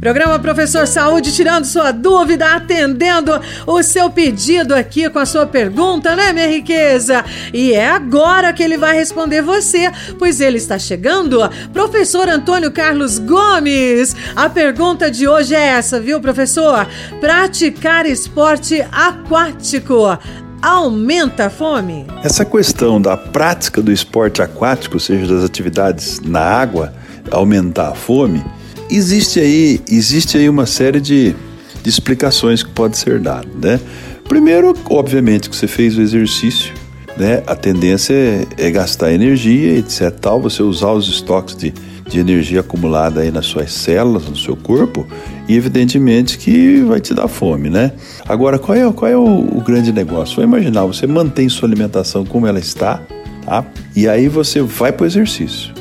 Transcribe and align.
Programa 0.00 0.38
Professor 0.38 0.86
Saúde 0.86 1.30
tirando 1.30 1.66
sua 1.66 1.92
dúvida, 1.92 2.54
atendendo 2.54 3.38
o 3.66 3.82
seu 3.82 4.08
pedido 4.08 4.74
aqui 4.74 5.10
com 5.10 5.18
a 5.18 5.26
sua 5.26 5.44
pergunta, 5.44 6.16
né, 6.16 6.32
minha 6.32 6.48
riqueza? 6.48 7.22
E 7.52 7.74
é 7.74 7.90
agora 7.90 8.50
que 8.54 8.62
ele 8.62 8.78
vai 8.78 8.96
responder 8.96 9.42
você, 9.42 9.92
pois 10.18 10.40
ele 10.40 10.56
está 10.56 10.78
chegando. 10.78 11.38
Professor 11.70 12.30
Antônio 12.30 12.72
Carlos 12.72 13.18
Gomes. 13.18 14.16
A 14.34 14.48
pergunta 14.48 15.10
de 15.10 15.28
hoje 15.28 15.54
é 15.54 15.66
essa, 15.66 16.00
viu, 16.00 16.18
professor? 16.18 16.86
Praticar 17.20 18.06
esporte 18.06 18.82
aquático 18.90 20.18
aumenta 20.62 21.46
a 21.46 21.50
fome? 21.50 22.06
Essa 22.24 22.46
questão 22.46 23.02
da 23.02 23.18
prática 23.18 23.82
do 23.82 23.92
esporte 23.92 24.40
aquático, 24.40 24.94
ou 24.96 25.00
seja, 25.00 25.34
das 25.34 25.44
atividades 25.44 26.20
na 26.20 26.40
água, 26.40 26.94
aumentar 27.30 27.90
a 27.90 27.94
fome 27.94 28.42
existe 28.90 29.40
aí, 29.40 29.80
existe 29.88 30.36
aí 30.36 30.48
uma 30.48 30.66
série 30.66 31.00
de, 31.00 31.34
de 31.82 31.88
explicações 31.88 32.62
que 32.62 32.70
pode 32.70 32.98
ser 32.98 33.20
dada, 33.20 33.48
né? 33.62 33.80
Primeiro, 34.28 34.74
obviamente, 34.88 35.48
que 35.48 35.56
você 35.56 35.66
fez 35.66 35.96
o 35.96 36.02
exercício, 36.02 36.72
né? 37.16 37.42
A 37.46 37.54
tendência 37.54 38.14
é, 38.14 38.46
é 38.56 38.70
gastar 38.70 39.12
energia, 39.12 39.78
etc. 39.78 40.10
Tal, 40.10 40.40
você 40.40 40.62
usar 40.62 40.92
os 40.92 41.08
estoques 41.08 41.56
de, 41.56 41.72
de 42.08 42.18
energia 42.18 42.60
acumulada 42.60 43.20
aí 43.20 43.30
nas 43.30 43.46
suas 43.46 43.72
células, 43.72 44.28
no 44.28 44.36
seu 44.36 44.56
corpo, 44.56 45.06
e 45.48 45.56
evidentemente 45.56 46.38
que 46.38 46.80
vai 46.82 47.00
te 47.00 47.14
dar 47.14 47.28
fome, 47.28 47.70
né? 47.70 47.92
Agora, 48.28 48.58
qual 48.58 48.76
é, 48.76 48.92
qual 48.92 49.10
é 49.10 49.16
o, 49.16 49.58
o 49.58 49.60
grande 49.60 49.92
negócio? 49.92 50.36
Vai 50.36 50.44
imaginar, 50.44 50.84
você 50.84 51.06
mantém 51.06 51.48
sua 51.48 51.68
alimentação 51.68 52.24
como 52.24 52.46
ela 52.46 52.58
está, 52.58 53.02
tá? 53.44 53.64
E 53.94 54.08
aí 54.08 54.28
você 54.28 54.60
vai 54.60 54.92
para 54.92 55.04
o 55.04 55.06
exercício, 55.06 55.72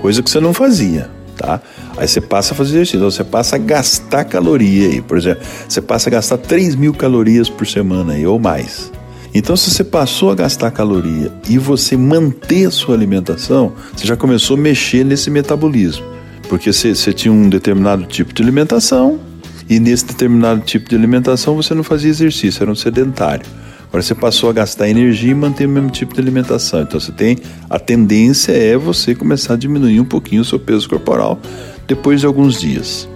coisa 0.00 0.22
que 0.22 0.30
você 0.30 0.40
não 0.40 0.54
fazia 0.54 1.17
tá? 1.38 1.60
Aí 1.96 2.06
você 2.06 2.20
passa 2.20 2.52
a 2.52 2.56
fazer 2.56 2.70
exercício, 2.70 2.96
então 2.96 3.10
você 3.10 3.24
passa 3.24 3.56
a 3.56 3.58
gastar 3.58 4.24
caloria 4.24 4.88
aí, 4.88 5.00
por 5.00 5.16
exemplo, 5.16 5.42
você 5.66 5.80
passa 5.80 6.10
a 6.10 6.12
gastar 6.12 6.36
3 6.36 6.74
mil 6.74 6.92
calorias 6.92 7.48
por 7.48 7.66
semana 7.66 8.12
aí, 8.12 8.26
ou 8.26 8.38
mais. 8.38 8.92
Então, 9.34 9.56
se 9.56 9.70
você 9.70 9.84
passou 9.84 10.30
a 10.30 10.34
gastar 10.34 10.70
caloria 10.70 11.30
e 11.48 11.58
você 11.58 11.96
manter 11.96 12.66
a 12.66 12.70
sua 12.70 12.94
alimentação, 12.94 13.72
você 13.94 14.06
já 14.06 14.16
começou 14.16 14.56
a 14.56 14.60
mexer 14.60 15.04
nesse 15.04 15.30
metabolismo. 15.30 16.04
Porque 16.48 16.72
você, 16.72 16.94
você 16.94 17.12
tinha 17.12 17.32
um 17.32 17.48
determinado 17.48 18.04
tipo 18.04 18.32
de 18.32 18.42
alimentação 18.42 19.20
e 19.68 19.78
nesse 19.78 20.06
determinado 20.06 20.62
tipo 20.62 20.88
de 20.88 20.96
alimentação 20.96 21.54
você 21.54 21.74
não 21.74 21.84
fazia 21.84 22.10
exercício, 22.10 22.62
era 22.62 22.72
um 22.72 22.74
sedentário. 22.74 23.46
Agora 23.88 24.02
você 24.02 24.14
passou 24.14 24.50
a 24.50 24.52
gastar 24.52 24.88
energia 24.88 25.30
e 25.30 25.34
manter 25.34 25.66
o 25.66 25.68
mesmo 25.68 25.90
tipo 25.90 26.14
de 26.14 26.20
alimentação. 26.20 26.82
Então 26.82 27.00
você 27.00 27.10
tem 27.10 27.38
a 27.68 27.78
tendência 27.78 28.52
é 28.52 28.76
você 28.76 29.14
começar 29.14 29.54
a 29.54 29.56
diminuir 29.56 29.98
um 29.98 30.04
pouquinho 30.04 30.42
o 30.42 30.44
seu 30.44 30.58
peso 30.58 30.88
corporal 30.88 31.38
depois 31.86 32.20
de 32.20 32.26
alguns 32.26 32.60
dias. 32.60 33.08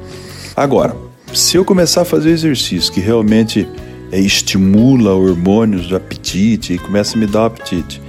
Agora, 0.57 0.97
se 1.35 1.57
eu 1.57 1.65
começar 1.65 2.03
a 2.03 2.05
fazer 2.05 2.31
exercício 2.31 2.93
que 2.93 3.01
realmente 3.01 3.69
é, 4.11 4.19
estimula 4.19 5.15
hormônios 5.15 5.87
do 5.89 5.97
apetite 5.97 6.73
e 6.75 6.79
começa 6.79 7.17
a 7.17 7.21
me 7.21 7.27
dar 7.27 7.43
o 7.43 7.45
apetite, 7.47 8.01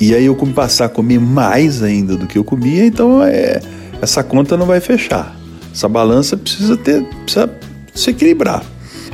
e 0.00 0.14
aí 0.14 0.26
eu 0.26 0.36
passar 0.36 0.86
a 0.86 0.88
comer 0.88 1.18
mais 1.18 1.82
ainda 1.82 2.16
do 2.16 2.26
que 2.26 2.38
eu 2.38 2.44
comia, 2.44 2.86
então 2.86 3.22
é, 3.22 3.60
essa 4.00 4.22
conta 4.22 4.56
não 4.56 4.66
vai 4.66 4.80
fechar. 4.80 5.36
Essa 5.72 5.88
balança 5.88 6.36
precisa 6.36 6.76
ter, 6.76 7.02
precisa 7.24 7.50
se 7.94 8.10
equilibrar. 8.10 8.64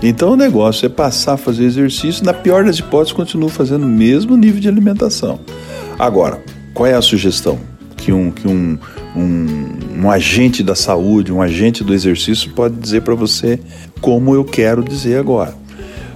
Então 0.03 0.33
o 0.33 0.37
negócio 0.37 0.85
é 0.85 0.89
passar 0.89 1.35
a 1.35 1.37
fazer 1.37 1.65
exercício, 1.65 2.25
na 2.25 2.35
pior 2.35 2.65
das 2.65 2.79
hipóteses, 2.79 3.13
continuo 3.13 3.49
fazendo 3.49 3.85
o 3.85 3.89
mesmo 3.89 4.37
nível 4.37 4.61
de 4.61 4.69
alimentação. 4.69 5.39
Agora, 5.99 6.43
qual 6.75 6.87
é 6.87 6.95
a 6.95 7.03
sugestão? 7.03 7.59
Que 7.97 8.13
um, 8.13 8.33
que 8.33 8.49
um, 8.49 8.77
um, 9.15 10.03
um 10.03 10.11
agente 10.11 10.63
da 10.63 10.75
saúde, 10.75 11.33
um 11.33 11.41
agente 11.41 11.85
do 11.85 11.95
exercício 11.95 12.51
pode 12.51 12.75
dizer 12.75 13.03
para 13.03 13.15
você 13.15 13.61
como 14.01 14.35
eu 14.35 14.45
quero 14.45 14.83
dizer 14.83 15.19
agora. 15.19 15.55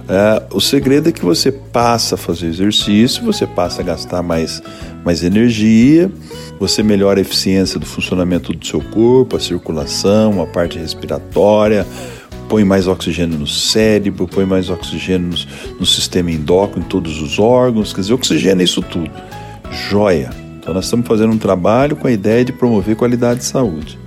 É, 0.09 0.43
o 0.53 0.61
segredo 0.61 1.09
é 1.09 1.11
que 1.11 1.23
você 1.23 1.51
passa 1.51 2.15
a 2.15 2.17
fazer 2.17 2.47
exercício, 2.47 3.23
você 3.25 3.45
passa 3.45 3.81
a 3.81 3.85
gastar 3.85 4.23
mais, 4.23 4.61
mais 5.03 5.21
energia, 5.21 6.09
você 6.59 6.81
melhora 6.81 7.19
a 7.19 7.21
eficiência 7.21 7.77
do 7.77 7.85
funcionamento 7.85 8.53
do 8.53 8.65
seu 8.65 8.79
corpo, 8.79 9.35
a 9.35 9.39
circulação, 9.39 10.41
a 10.41 10.45
parte 10.45 10.79
respiratória, 10.79 11.85
põe 12.49 12.63
mais 12.63 12.87
oxigênio 12.87 13.37
no 13.37 13.47
cérebro, 13.47 14.27
põe 14.27 14.45
mais 14.45 14.69
oxigênio 14.69 15.29
no, 15.29 15.79
no 15.79 15.85
sistema 15.85 16.31
endócrino, 16.31 16.85
em 16.85 16.89
todos 16.89 17.21
os 17.21 17.39
órgãos, 17.39 17.93
quer 17.93 18.01
dizer, 18.01 18.13
oxigênio 18.13 18.61
é 18.61 18.63
isso 18.63 18.81
tudo. 18.81 19.11
Joia! 19.89 20.29
Então 20.59 20.73
nós 20.73 20.85
estamos 20.85 21.07
fazendo 21.07 21.33
um 21.33 21.37
trabalho 21.37 21.95
com 21.95 22.07
a 22.07 22.11
ideia 22.11 22.43
de 22.43 22.51
promover 22.51 22.95
qualidade 22.95 23.39
de 23.39 23.45
saúde. 23.45 23.97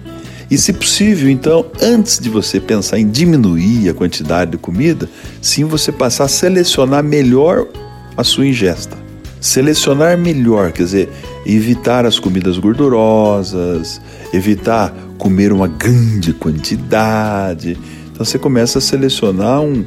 E 0.50 0.58
se 0.58 0.72
possível, 0.72 1.30
então, 1.30 1.64
antes 1.80 2.18
de 2.18 2.28
você 2.28 2.58
pensar 2.58 2.98
em 2.98 3.08
diminuir 3.08 3.88
a 3.88 3.94
quantidade 3.94 4.50
de 4.50 4.58
comida, 4.58 5.08
sim 5.40 5.64
você 5.64 5.92
passar 5.92 6.24
a 6.24 6.28
selecionar 6.28 7.04
melhor 7.04 7.68
a 8.16 8.24
sua 8.24 8.46
ingesta. 8.46 8.98
Selecionar 9.40 10.18
melhor, 10.18 10.72
quer 10.72 10.82
dizer, 10.82 11.08
evitar 11.46 12.04
as 12.04 12.18
comidas 12.18 12.58
gordurosas, 12.58 14.00
evitar 14.34 14.92
comer 15.16 15.52
uma 15.52 15.68
grande 15.68 16.32
quantidade, 16.32 17.78
então 18.20 18.26
você 18.26 18.38
começa 18.38 18.76
a 18.76 18.82
selecionar 18.82 19.62
um, 19.62 19.82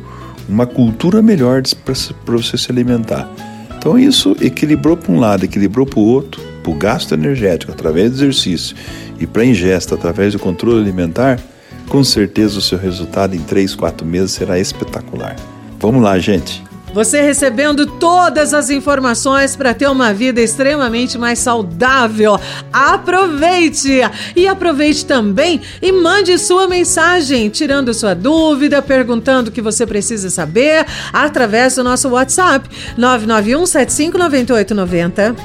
uma 0.49 0.65
cultura 0.65 1.21
melhor 1.21 1.61
para 1.85 2.35
você 2.35 2.57
se 2.57 2.71
alimentar. 2.71 3.29
Então 3.77 3.99
isso 3.99 4.35
equilibrou 4.41 4.97
para 4.97 5.11
um 5.11 5.19
lado, 5.19 5.45
equilibrou 5.45 5.85
para 5.85 5.99
o 5.99 6.03
outro, 6.03 6.41
para 6.63 6.71
o 6.71 6.75
gasto 6.75 7.13
energético 7.13 7.71
através 7.71 8.09
do 8.09 8.15
exercício 8.15 8.75
e 9.19 9.27
para 9.27 9.43
a 9.43 9.45
ingesta 9.45 9.93
através 9.93 10.33
do 10.33 10.39
controle 10.39 10.81
alimentar, 10.81 11.39
com 11.87 12.03
certeza 12.03 12.57
o 12.57 12.61
seu 12.61 12.79
resultado 12.79 13.35
em 13.35 13.39
3, 13.39 13.75
4 13.75 14.03
meses 14.03 14.31
será 14.31 14.57
espetacular. 14.57 15.35
Vamos 15.79 16.01
lá, 16.01 16.17
gente! 16.17 16.62
Você 16.93 17.21
recebendo 17.21 17.87
todas 17.87 18.53
as 18.53 18.69
informações 18.69 19.55
para 19.55 19.73
ter 19.73 19.89
uma 19.89 20.13
vida 20.13 20.39
extremamente 20.39 21.17
mais 21.17 21.39
saudável. 21.39 22.39
Aproveite! 22.71 24.01
E 24.35 24.47
aproveite 24.47 25.03
também 25.05 25.59
e 25.81 25.91
mande 25.91 26.37
sua 26.37 26.67
mensagem, 26.67 27.49
tirando 27.49 27.93
sua 27.93 28.13
dúvida, 28.13 28.81
perguntando 28.81 29.49
o 29.49 29.53
que 29.53 29.61
você 29.61 29.87
precisa 29.87 30.29
saber, 30.29 30.85
através 31.11 31.75
do 31.75 31.83
nosso 31.83 32.09
WhatsApp 32.09 32.69
991 32.95 33.65
759890. 33.65 35.35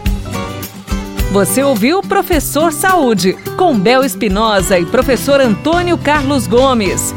Você 1.33 1.63
ouviu 1.63 2.03
Professor 2.03 2.73
Saúde, 2.73 3.37
com 3.57 3.79
Bel 3.79 4.03
Espinosa 4.05 4.79
e 4.79 4.85
professor 4.85 5.41
Antônio 5.41 5.97
Carlos 5.97 6.47
Gomes. 6.47 7.15